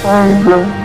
[0.00, 0.81] Ja,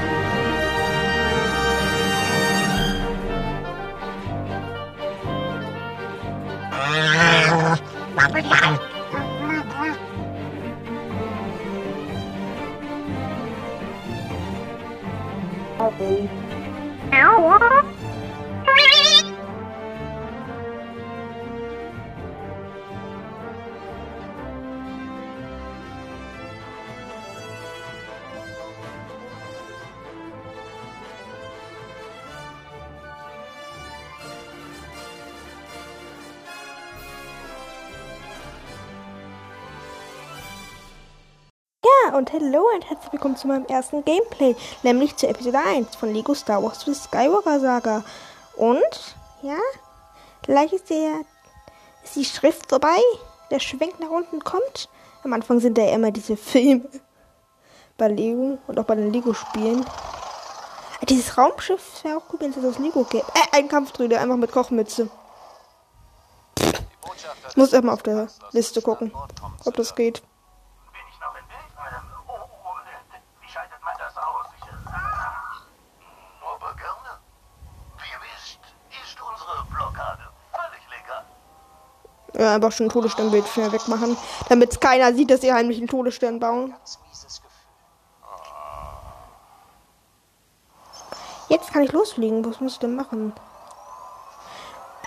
[42.18, 46.34] und hallo und herzlich willkommen zu meinem ersten Gameplay, nämlich zur Episode 1 von Lego
[46.34, 48.04] Star Wars The Skywalker Saga.
[48.56, 49.58] Und, ja,
[50.42, 51.22] gleich ist, der,
[52.04, 52.98] ist die Schrift vorbei,
[53.52, 54.90] der Schwenk nach unten kommt.
[55.24, 56.90] Am Anfang sind da ja immer diese Filme
[57.98, 59.86] bei Lego und auch bei den Lego-Spielen.
[61.08, 63.26] Dieses Raumschiff wäre auch cool, wenn es das Lego gäbe.
[63.36, 65.10] Äh, ein Kampfdrüde, einfach mit Kochmütze.
[67.50, 69.12] Ich muss erstmal auf der Liste gucken,
[69.66, 70.22] ob das geht.
[70.92, 72.04] Bin ich noch in Bildern?
[72.28, 72.76] Oh, oh,
[73.42, 74.48] wie schaltet man das aus?
[74.58, 74.74] Ich, äh,
[76.44, 77.20] aber gerne.
[77.98, 78.60] Wie ihr wisst,
[79.04, 81.26] ist unsere Blockade völlig legal.
[82.48, 84.16] Ja, einfach schon ein Todessternbild schnell wegmachen,
[84.48, 86.74] damit keiner sieht, dass sie heimlich einen Todesstern bauen.
[91.50, 92.46] Jetzt kann ich losfliegen.
[92.46, 93.34] Was muss ich denn machen?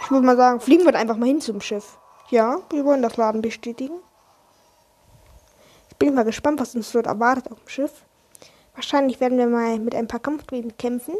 [0.02, 1.97] Ich würde mal sagen, fliegen wir einfach mal hin zum Schiff.
[2.28, 3.94] Ja, wir wollen das Laden bestätigen.
[5.88, 8.04] Ich bin mal gespannt, was uns dort erwartet auf dem Schiff.
[8.75, 11.14] Wahrscheinlich werden wir mal mit ein paar Kampfdruiden kämpfen.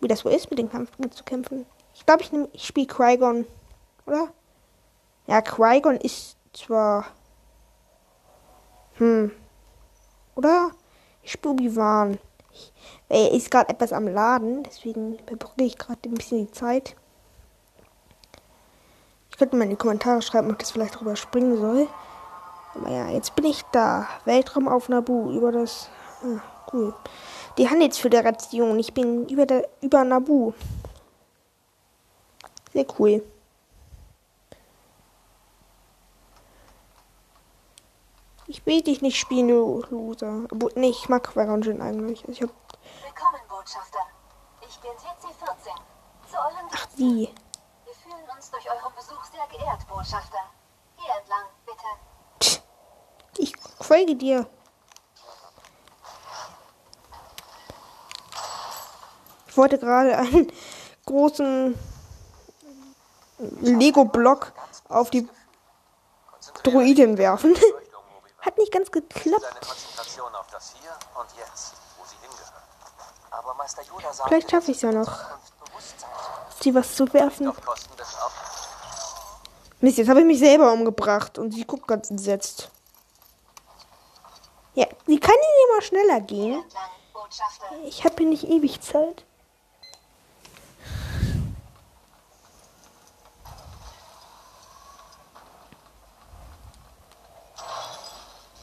[0.00, 1.64] Wie das so ist, mit den Kampfdruiden zu kämpfen.
[1.94, 3.46] Ich glaube, ich, ich spiele Qui-Gon.
[4.04, 4.28] Oder?
[5.26, 7.06] Ja, Qui-Gon ist zwar...
[8.94, 9.32] Hm.
[10.36, 10.70] Oder?
[11.22, 11.34] Ich.
[12.52, 12.72] Ich-
[13.08, 16.94] Er ist gerade etwas am Laden, deswegen überbrücke ich gerade ein bisschen die Zeit.
[19.30, 21.88] Ich könnte mal in die Kommentare schreiben, ob das vielleicht drüber springen soll.
[22.74, 24.06] Aber ja, jetzt bin ich da.
[24.24, 25.88] Weltraum auf Nabu über das.
[26.22, 26.40] Ah,
[26.72, 26.94] cool.
[27.58, 28.78] Die Handelsföderation.
[28.78, 30.52] Ich bin über, der, über Nabu.
[32.72, 33.22] Sehr cool.
[38.54, 40.44] Ich will dich nicht spielen, du Loser.
[40.48, 42.22] Obwohl, nee, ich mag Qui-Gon eigentlich.
[42.28, 42.50] Ich hab,
[43.02, 43.98] Willkommen, Botschafter.
[44.60, 45.74] Ich bin TC-14.
[46.30, 47.34] Zu eurem ach, die.
[47.84, 50.38] Wir fühlen uns durch euren Besuch sehr geehrt, Botschafter.
[50.94, 51.82] Hier entlang, bitte.
[52.38, 52.62] Tch.
[53.38, 54.46] Ich folge dir.
[59.48, 60.52] Ich wollte gerade einen
[61.06, 61.76] großen
[63.38, 64.52] Lego-Block
[64.88, 65.28] auf die
[66.62, 67.56] Droiden werfen.
[68.44, 69.42] Hat nicht ganz geklappt.
[70.14, 70.22] Hier
[71.38, 71.74] Jetzt,
[74.26, 75.10] Vielleicht schaffe ich es ja noch,
[76.60, 77.52] sie was zu werfen.
[79.80, 82.70] Mist, jetzt habe ich mich selber umgebracht und sie guckt ganz entsetzt.
[84.74, 86.64] Ja, sie kann nicht immer schneller gehen.
[87.84, 89.24] Ich habe hier nicht ewig Zeit.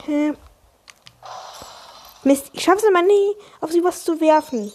[0.06, 0.34] Hä?
[2.24, 4.72] Mist, ich schaffe es immer nie, auf sie was zu werfen.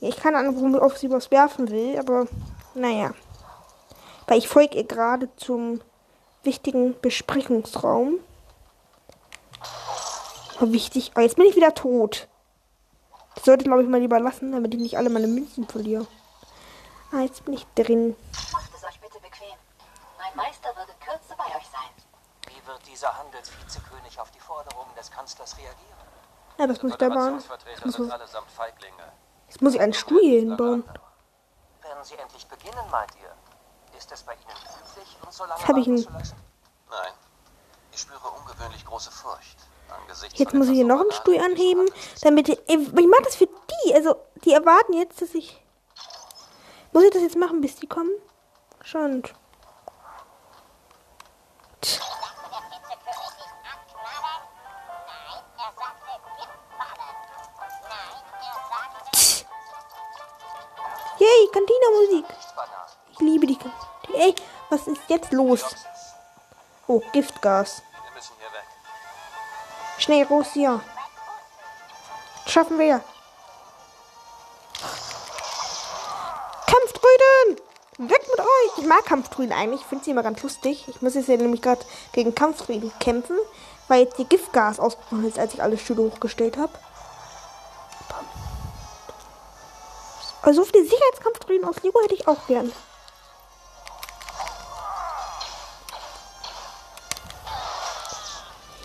[0.00, 2.26] Ja, ich kann an, warum ich auf sie was werfen will, aber
[2.74, 3.14] naja.
[4.26, 5.80] Weil ich folge ihr gerade zum
[6.42, 8.18] wichtigen Besprechungsraum.
[10.58, 11.12] Aber wichtig.
[11.16, 12.28] Oh, jetzt bin ich wieder tot.
[13.34, 16.06] Das sollte, glaube ich, mal lieber lassen, damit ich nicht alle meine Münzen verliere.
[17.12, 18.16] Ah, jetzt bin ich drin.
[18.52, 19.56] Macht es euch bitte bequem.
[20.18, 21.90] Mein Meister wird in Kürze bei euch sein.
[22.46, 23.08] Wie wird dieser
[24.14, 25.98] Handelsvizekönig auf die Forderungen des Kanzlers reagieren?
[26.58, 27.34] Ja, was muss ich da bauen?
[27.34, 29.12] Jetzt Föderationsvertreter muss, man- allesamt Feiglinge.
[29.48, 30.84] jetzt muss ich einen Stuhl hier hinbauen.
[31.82, 33.98] Werden sie endlich beginnen, meint ihr?
[33.98, 35.98] Ist es bei ihnen üblich, uns so lange Jetzt hab ich ihn.
[35.98, 36.36] zu lassen?
[36.90, 37.12] Nein.
[37.92, 39.56] Ich spüre ungewöhnlich große Furcht.
[39.88, 41.88] Angesichts Jetzt muss ich hier noch einen so Stuhl anheben,
[42.22, 43.94] damit ich, ich mache das für die.
[43.94, 45.62] Also, die erwarten jetzt, dass ich.
[46.92, 48.10] Muss ich das jetzt machen, bis die kommen?
[48.82, 49.22] Schon.
[61.34, 62.24] Yay, Cantina-Musik.
[63.12, 64.24] Ich liebe die Kantine.
[64.24, 64.34] Ey,
[64.70, 65.64] was ist jetzt los?
[66.86, 67.82] Oh, Giftgas.
[69.98, 70.80] Schnell raus hier.
[72.46, 73.00] Schaffen wir.
[76.66, 77.60] Kampfdrüden!
[77.98, 78.78] Weg mit euch!
[78.78, 79.80] Ich mag Kampfdrüden eigentlich.
[79.80, 80.86] Ich finde sie immer ganz lustig.
[80.88, 83.38] Ich muss jetzt ja nämlich gerade gegen Kampfdrüden kämpfen,
[83.88, 86.72] weil jetzt die Giftgas ausgebrochen ist, als ich alle Stühle hochgestellt habe.
[90.44, 92.70] Aber so viele Sicherheitskampfdroiden aus Lego hätte ich auch gern.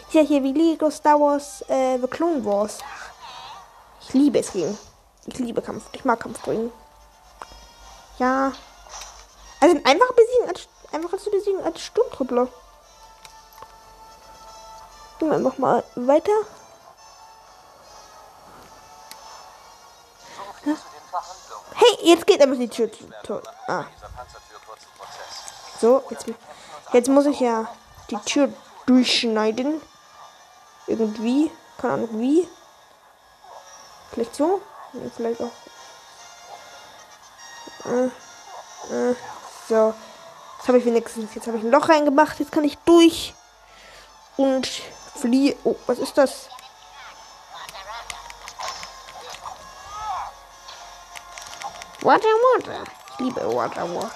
[0.07, 2.77] Ist ja hier wie Lego Star Wars äh, The Clone Wars.
[3.99, 4.77] Ich liebe es gegen.
[5.25, 5.83] Ich liebe Kampf.
[5.91, 6.71] Ich mag Kampfdroiden.
[8.19, 8.53] Ja.
[9.59, 12.47] Also einfach besiegen als einfacher zu besiegen als Sturmtruppler.
[15.19, 16.31] Gehen wir einfach mal weiter.
[22.01, 22.89] Jetzt geht einfach die Tür
[23.25, 23.41] zu.
[23.67, 23.85] Ah,
[25.79, 26.25] so, jetzt,
[26.91, 27.67] jetzt muss ich ja
[28.09, 28.51] die Tür
[28.85, 29.81] durchschneiden.
[30.87, 31.51] Irgendwie.
[31.77, 32.47] Keine Ahnung wie.
[34.11, 34.61] Vielleicht so?
[35.15, 35.51] Vielleicht auch.
[37.85, 38.05] Äh,
[38.93, 39.15] äh,
[39.69, 39.93] so.
[40.57, 41.33] Jetzt habe ich wenigstens.
[41.35, 42.39] Jetzt habe ich ein Loch reingemacht.
[42.39, 43.33] Jetzt kann ich durch.
[44.35, 44.67] Und
[45.15, 45.55] fliehe.
[45.63, 46.49] Oh, was ist das?
[52.09, 52.83] Water Water.
[53.11, 54.09] Ich liebe Water Water.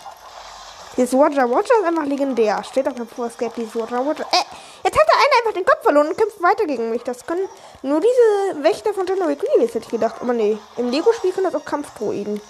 [0.98, 2.64] Dieses Water Water ist einfach legendär.
[2.64, 4.24] Steht auf dem Escape, dieses Water Water.
[4.32, 4.44] Äh,
[4.84, 7.04] jetzt hat der eine einfach den Kopf verloren und kämpft weiter gegen mich.
[7.04, 7.48] Das können
[7.84, 10.16] nur diese Wächter von General Grievous, hätte ich gedacht.
[10.22, 12.42] Aber nee, im Lego-Spiel können das auch Kampfdroiden.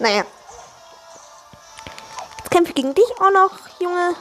[0.00, 0.24] Naja.
[2.36, 4.14] Jetzt kämpfe ich gegen dich auch noch, Junge.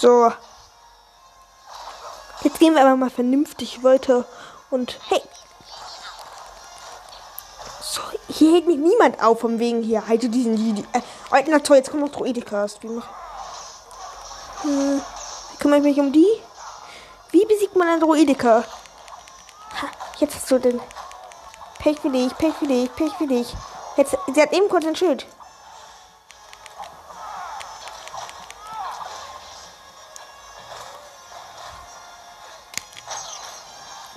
[0.00, 0.32] So.
[2.42, 4.24] Jetzt gehen wir aber mal vernünftig weiter.
[4.70, 5.22] Und hey.
[8.36, 10.08] Hier hält mich niemand auf, von wegen hier.
[10.08, 10.84] Halte diesen Lidi.
[10.92, 11.00] Äh,
[11.30, 13.06] oh, na toll, jetzt kommt noch mach.
[14.62, 15.00] Hm,
[15.60, 16.26] kümmere ich mich um die?
[17.30, 18.64] Wie besiegt man einen Droidiker?
[19.80, 19.86] Ha,
[20.18, 20.80] jetzt hast du den.
[21.78, 23.54] Pech für dich, Pech für dich, Pech für dich.
[23.96, 25.26] Jetzt, sie hat eben kurz ein Schild.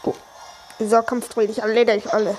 [0.01, 0.15] Gut.
[0.79, 2.35] So, Kampfdroid, ich erleder ich alle.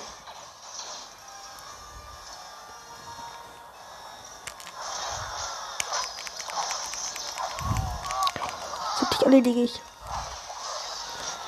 [9.39, 9.81] Erledige ich.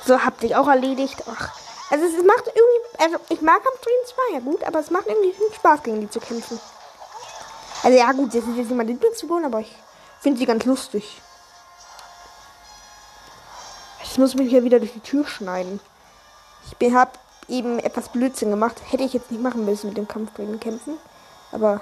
[0.05, 1.23] So, hab dich auch erledigt.
[1.29, 1.49] Ach.
[1.89, 3.03] Also es macht irgendwie.
[3.03, 6.09] Also ich mag Kampfdroiden zwar, ja gut, aber es macht irgendwie viel Spaß, gegen die
[6.09, 6.59] zu kämpfen.
[7.83, 9.75] Also ja gut, das ist jetzt nicht meine Lieblingsfigur, aber ich
[10.21, 11.21] finde sie ganz lustig.
[14.03, 15.79] Ich muss mich ja wieder durch die Tür schneiden.
[16.67, 17.17] Ich bin, hab
[17.47, 18.81] eben etwas Blödsinn gemacht.
[18.89, 20.97] Hätte ich jetzt nicht machen müssen mit dem Kampfdroiden kämpfen.
[21.51, 21.81] Aber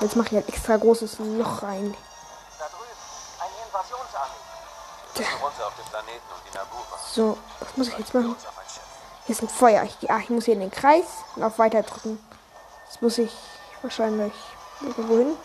[0.00, 1.94] jetzt mache ich halt extra großes Loch rein.
[7.12, 8.36] So, was muss ich jetzt machen?
[9.26, 9.82] Hier ist ein Feuer.
[9.84, 11.04] Ich, ah, ich muss hier in den Kreis
[11.34, 12.18] und auf Weiter drücken.
[12.86, 13.32] Jetzt muss ich
[13.82, 14.32] wahrscheinlich
[14.80, 15.36] irgendwo hin.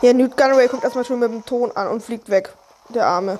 [0.00, 2.54] Ja, Newt Gunray kommt erstmal schon mit dem Ton an und fliegt weg.
[2.88, 3.38] Der Arme.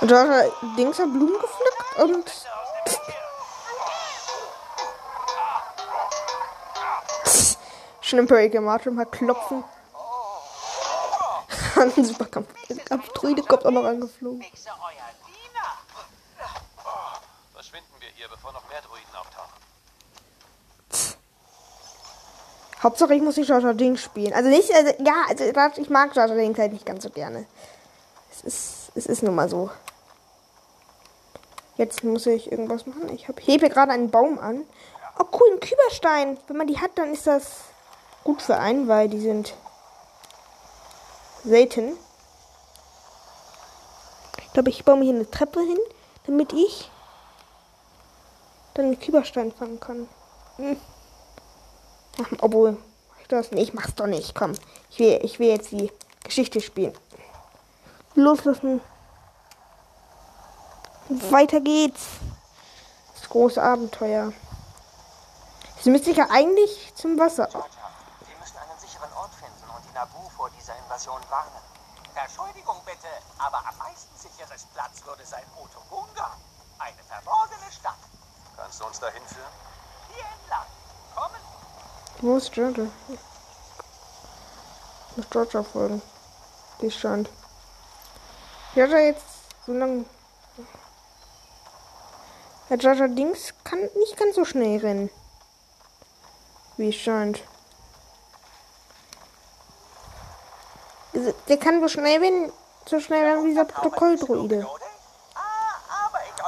[0.00, 2.32] Und da hat er Dings hat Blumen gepflückt und.
[8.04, 9.64] Schon im Break gemacht und mal klopfen.
[11.76, 12.48] Ein super Kampf.
[12.84, 14.44] Kampfdruide kommt auch noch angeflogen.
[17.54, 19.54] Verschwinden wir hier, bevor noch mehr Druiden auftauchen.
[22.82, 24.34] Hauptsache ich muss nicht Jaja Ding spielen.
[24.34, 27.46] Also nicht, also ja, also ich mag Jaja Ding halt nicht ganz so gerne.
[28.30, 29.70] Es ist, es ist nun mal so.
[31.78, 33.08] Jetzt muss ich irgendwas machen.
[33.14, 34.66] Ich hab, hebe gerade einen Baum an.
[35.18, 36.36] Oh cool, ein Küberstein.
[36.48, 37.64] Wenn man die hat, dann ist das
[38.24, 39.54] gut für einen, weil die sind
[41.44, 41.96] selten.
[44.38, 45.78] Ich glaube, ich baue mir hier eine Treppe hin,
[46.26, 46.90] damit ich
[48.74, 50.08] dann einen Küberstein fangen kann.
[50.56, 50.76] Hm.
[52.22, 52.76] Ach, obwohl,
[53.20, 53.50] ich das?
[53.50, 54.34] Nee, ich mach's doch nicht.
[54.34, 54.52] Komm,
[54.90, 55.90] ich will, ich will jetzt die
[56.22, 56.96] Geschichte spielen.
[58.14, 58.80] Loslassen.
[61.08, 62.06] Weiter geht's.
[63.14, 64.32] Das große Abenteuer.
[65.76, 67.46] Jetzt müsste ich ja eigentlich zum Wasser.
[67.46, 67.68] Georgia,
[68.26, 71.60] wir müssen einen sicheren Ort finden und die Nabu vor dieser Invasion warnen.
[72.14, 76.30] Entschuldigung bitte, aber am meisten sicheres Platz würde sein Otogunga.
[76.78, 77.98] Eine verborgene Stadt.
[78.56, 79.52] Kannst du uns dahin führen?
[80.14, 80.66] Hier entlang.
[81.14, 81.40] Kommen.
[82.20, 82.86] Wo ist Georgia?
[83.08, 83.18] Ich
[85.16, 86.00] muss Georgia folgen.
[86.80, 87.28] Die scheint.
[88.72, 89.26] Georgia jetzt
[89.66, 90.06] so lange.
[92.70, 95.10] Der Georgia Dings kann nicht ganz so schnell rennen.
[96.78, 97.42] Wie es scheint.
[101.48, 102.52] Der kann so schnell rennen,
[102.86, 104.66] so schnell rennen wie dieser Protokolldruide.
[105.34, 105.40] Ah,
[105.90, 106.44] also.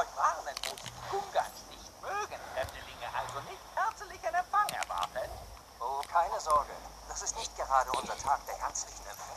[5.79, 6.71] Oh, keine Sorge.
[7.09, 9.35] Das ist nicht gerade unser Tag der herzlichen Empfang.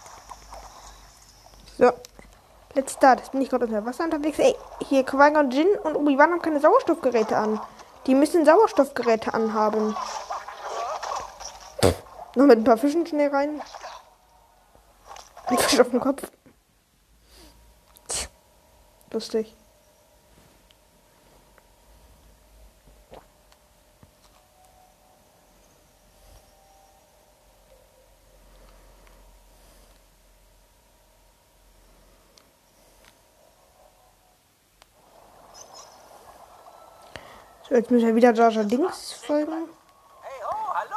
[1.79, 1.93] So,
[2.75, 3.19] Let's start.
[3.19, 4.39] Jetzt bin ich gerade unter Wasser unterwegs.
[4.39, 4.55] Ey,
[4.89, 7.61] hier Qui-Gon Jinn und Obi-Wan haben keine Sauerstoffgeräte an.
[8.07, 9.97] Die müssen Sauerstoffgeräte anhaben.
[12.37, 13.61] Noch mit ein paar Fischen schnell rein.
[15.51, 16.31] Ein Fisch auf dem Kopf.
[19.13, 19.57] Lustig.
[37.69, 39.69] So, jetzt müssen wir wieder Jar Dings folgen.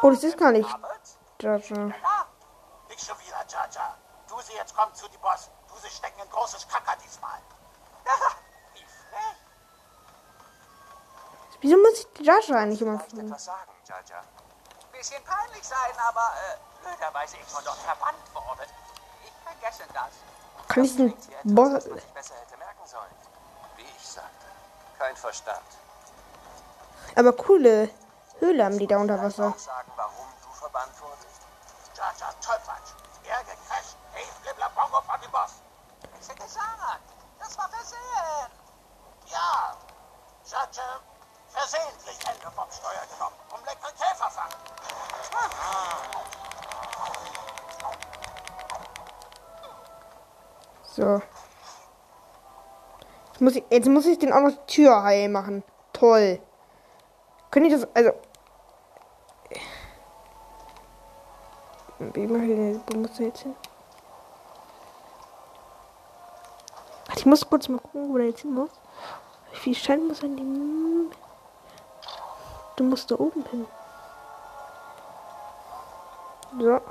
[0.01, 1.01] Oh, das ist gar nicht Robert?
[1.39, 1.88] Jar Jar.
[1.88, 2.27] Ja,
[2.89, 3.98] nicht schon wieder, Jar Jar.
[4.27, 5.50] Du sie jetzt kommt zu die Boss.
[5.68, 7.39] Du sie stecken ein großes Kacker diesmal.
[8.74, 9.38] Wie frech.
[11.62, 13.27] Wieso muss ich Jar Jar eigentlich immer folgen?
[13.27, 14.24] etwas sagen, Jaja.
[14.92, 18.70] Bisschen peinlich sein, aber äh, blöderweise ich von dort verbannt worden.
[19.24, 20.68] Ich vergesse das.
[20.68, 21.13] Kann ich den
[21.44, 21.74] Boss...
[21.74, 23.15] was man sich besser hätte merken sollen.
[23.75, 24.46] Wie ich sagte,
[24.98, 25.65] kein Verstand.
[27.15, 27.89] Aber coole
[28.39, 29.53] Höhle haben die da unter Wasser.
[29.58, 31.42] sagen, warum du verbannt wurdest?
[31.96, 32.94] Jar Jar, Tollpatsch.
[33.25, 33.98] Er gecrasht.
[34.13, 35.53] Hey, Blibla Bongo von die Boss.
[36.22, 37.01] Ich hätte gesagt,
[37.39, 38.51] das war versehen.
[39.43, 39.75] Ja,
[40.45, 41.00] Jar Jar,
[41.50, 44.53] versehentlich Hände vom Steuer genommen, um leckere Käfer fangen.
[50.83, 51.21] So.
[53.31, 55.63] Jetzt muss ich, jetzt muss ich den auch noch Tür heil machen.
[55.91, 56.39] Toll.
[57.51, 58.12] Könnte ich das, also...
[62.00, 63.55] Wie mache ich den, wo muss jetzt hin?
[67.07, 68.69] Warte, ich muss kurz mal gucken, wo der jetzt hin muss.
[69.53, 71.15] Wie viel Stein muss in die...
[72.75, 73.67] Du musst da oben hin.
[76.60, 76.81] So.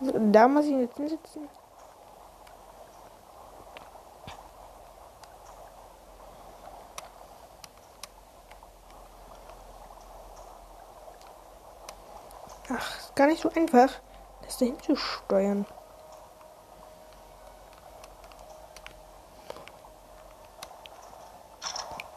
[0.00, 1.48] So, Da muss ich jetzt hinsetzen.
[12.70, 13.90] Ach, gar nicht so einfach,
[14.42, 15.64] das dahin zu steuern.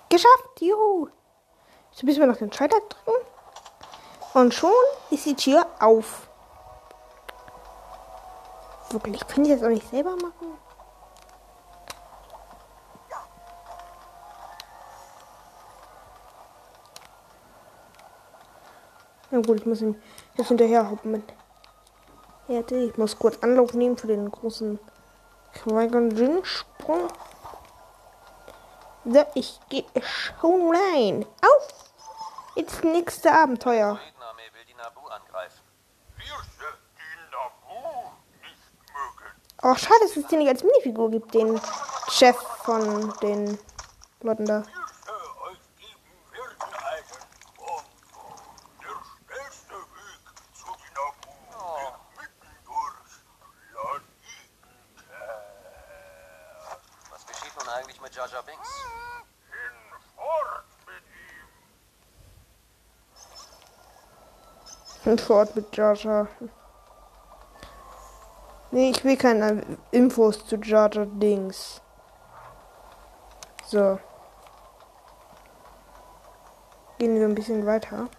[0.10, 1.08] Geschafft, juhu!
[1.91, 3.25] So müssen wir noch den Schalter drücken.
[4.34, 4.72] Und schon
[5.10, 6.27] ist die Tür auf.
[8.89, 10.58] Wirklich, kann ich das auch nicht selber machen?
[19.31, 20.01] Na gut, ich muss ihn
[20.38, 21.23] jetzt hinterher hoppen.
[22.47, 24.77] Warte, ich muss kurz Anlauf nehmen für den großen
[25.53, 27.07] Qui-Gon-Jinn-Sprung.
[29.05, 31.25] So, ich gehe schon rein.
[31.41, 31.67] Auf!
[32.55, 34.00] Ins nächste Abenteuer.
[39.63, 41.61] Auch schade, dass es den nicht als Minifigur gibt, den
[42.09, 43.59] Chef von den
[44.21, 44.63] Leuten da.
[44.63, 44.71] Wirse
[45.45, 46.01] euch geben
[46.33, 47.05] werden einen
[47.55, 47.83] Bongo.
[48.81, 50.21] Der schnellste Weg
[50.55, 51.29] zu die Nabu
[51.77, 53.11] wird mitten durch
[53.69, 54.09] Planeten.
[57.11, 58.70] Was geschieht nun eigentlich mit Jar Binks?
[59.51, 61.03] Hinfort mit
[65.06, 65.12] ihm.
[65.12, 66.27] Und fort mit Jar.
[68.72, 71.82] Nee, ich will keine Infos zu Jar Dings.
[73.65, 74.00] So.
[76.98, 78.10] Gehen wir ein bisschen weiter.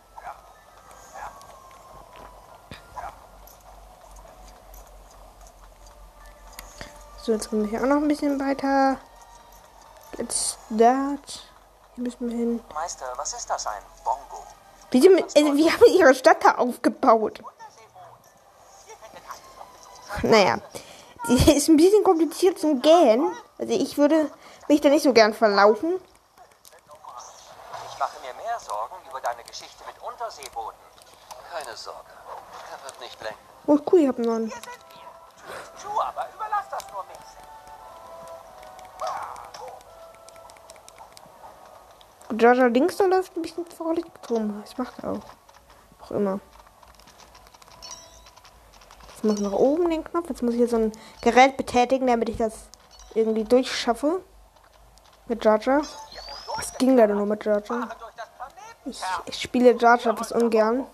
[7.18, 8.98] So, jetzt wir hier auch noch ein bisschen weiter.
[10.22, 11.42] Let's start.
[11.96, 12.64] Hier müssen wir hin.
[12.72, 14.44] Meister, was ist das, ein Bongo?
[14.92, 17.40] Mit, also, wie haben sie ihre Stadt da aufgebaut?
[20.22, 20.58] Naja,
[21.26, 23.32] die ist ein bisschen kompliziert zum Gähnen.
[23.58, 24.30] Also ich würde
[24.68, 26.00] mich da nicht so gern verlaufen.
[27.90, 30.78] Ich mache mir mehr Sorgen über deine Geschichte mit Unterseebooten.
[31.52, 31.98] Keine Sorge.
[32.70, 33.40] Er wird nicht lenken.
[33.66, 34.46] Oh cool, ich habe noch einen.
[34.46, 35.82] Hier sind wir.
[35.82, 37.18] Tu aber, überlass das nur Mix.
[42.38, 44.60] Jar Dings da läuft ein bisschen verrückt rum.
[44.60, 45.24] Das macht er auch.
[46.02, 46.40] Auch immer.
[49.08, 50.28] Jetzt muss ich nach oben den Knopf.
[50.28, 52.68] Jetzt muss ich hier so ein Gerät betätigen, damit ich das
[53.14, 54.22] irgendwie durchschaffe.
[55.28, 55.58] Mit Jar.
[55.58, 57.88] Das ging leider nur mit Planeten.
[58.84, 60.86] Ich, ich spiele Jar etwas ungern.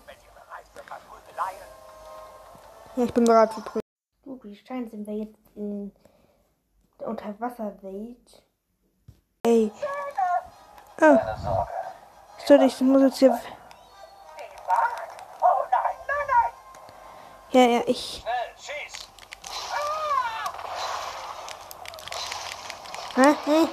[2.95, 3.81] Ja, ich bin bereit für Prüfung.
[4.23, 5.91] Gut, wie scheint sind wir jetzt in
[6.99, 8.43] der Unterwasserwelt.
[9.43, 9.71] Ey.
[11.01, 11.17] Ah.
[12.43, 13.39] Stell ich muss jetzt hier.
[17.51, 18.23] Ja, ja, ich.
[23.15, 23.35] Hä?
[23.45, 23.67] Hä?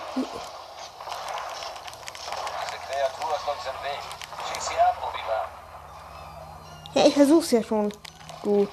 [6.94, 7.92] Ja, ich versuch's ja schon.
[8.42, 8.68] Du.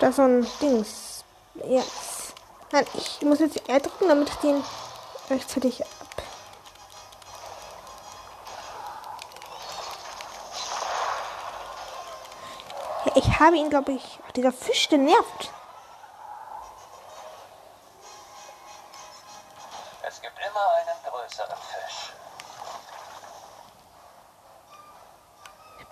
[0.00, 1.24] Da ist so ein Dings.
[1.64, 1.82] Ja.
[2.72, 4.64] Nein, ich muss jetzt R drücken, damit ich den
[5.28, 5.90] rechtzeitig ab.
[13.04, 14.18] Ja, ich habe ihn, glaube ich.
[14.26, 15.52] Ach, dieser Fisch, der nervt.
[20.02, 22.12] Es gibt immer einen größeren Fisch.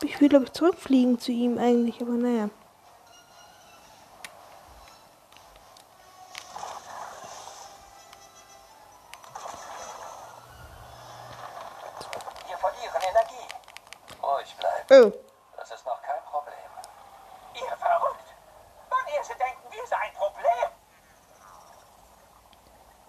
[0.02, 2.48] Ich will, glaube ich, zurückfliegen zu ihm eigentlich, aber naja.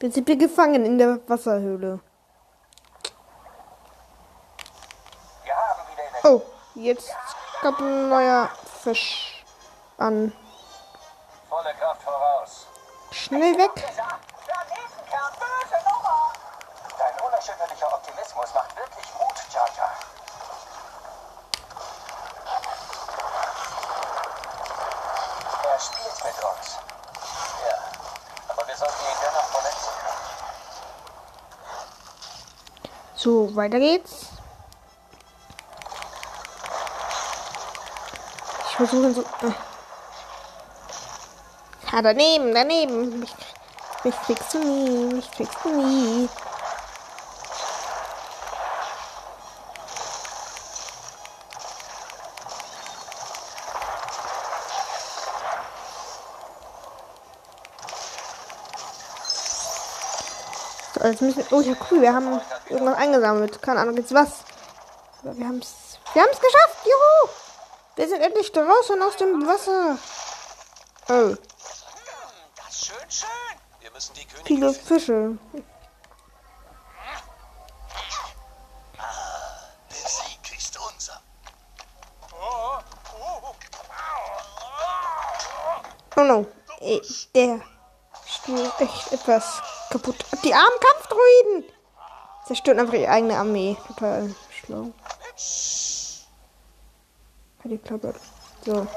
[0.02, 2.00] Jetzt sind wir gefangen in der Wasserhöhle.
[6.24, 6.42] Oh,
[6.76, 7.14] jetzt
[7.60, 8.50] kommt ein neuer
[8.82, 9.44] Fisch
[9.98, 10.32] an.
[11.50, 12.68] Volle Kraft voraus.
[13.12, 13.72] Schnell weg.
[16.98, 19.68] Dein unerschütterlicher Optimismus macht wirklich Mut, Jar.
[25.64, 26.78] Er spielt mit uns.
[27.68, 27.78] Ja.
[28.48, 28.69] Aber wir sollten ihn dennoch verletzen können.
[33.16, 34.28] So, weiter geht's.
[38.70, 39.26] Ich versuche so.
[41.92, 43.20] Ja, daneben, daneben.
[43.20, 43.36] Mich,
[44.06, 46.30] mich kriegst du nie, mich kriegst du nie.
[61.10, 63.62] So, jetzt müssen Oh, ja, cool, wir haben irgendwas eingesammelt.
[63.64, 64.44] Keine Ahnung, jetzt was.
[65.24, 65.98] Aber wir haben es.
[66.14, 66.86] Wir haben es geschafft!
[66.86, 67.32] Juhu!
[67.96, 69.98] Wir sind endlich draußen aus dem Wasser.
[71.10, 71.36] Oh,
[72.56, 73.30] Das ist schön, schön.
[73.80, 74.74] Wir müssen die Königin viele.
[74.74, 75.38] Fische.
[86.16, 86.46] Oh no.
[87.34, 90.26] Der ist echt etwas kaputt.
[90.44, 91.74] Die armen Kampfdruiden!
[92.46, 93.78] Zerstören einfach ihre eigene Armee.
[93.88, 94.92] Total schlau.
[97.64, 98.16] Hat geklappert.
[98.66, 98.88] So.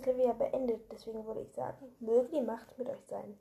[0.00, 3.38] Das ja beendet, deswegen würde ich sagen, möge die Macht mit euch sein.